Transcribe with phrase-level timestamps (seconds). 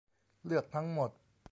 [0.45, 1.09] เลือกทั้งหมด